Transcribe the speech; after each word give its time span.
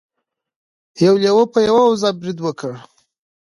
یو 1.05 1.15
لیوه 1.23 1.45
په 1.53 1.59
یوه 1.67 1.83
وزه 1.89 2.09
برید 2.19 2.37
وکړ. 2.41 2.71